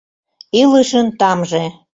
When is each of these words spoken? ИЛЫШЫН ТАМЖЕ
ИЛЫШЫН 0.61 1.07
ТАМЖЕ 1.19 1.63